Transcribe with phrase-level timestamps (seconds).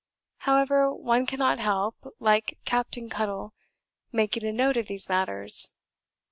[0.39, 3.53] However, one cannot help (like Captain Cuttle)
[4.11, 5.73] making a note of these matters.